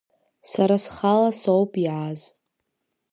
[0.51, 2.21] Сара схала соуп иааз…